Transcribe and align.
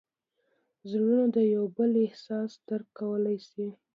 زړونه 0.89 1.25
د 1.35 1.37
یو 1.55 1.65
بل 1.77 1.91
احساس 2.05 2.51
درک 2.67 2.87
کولی 2.99 3.37
شي. 3.49 3.67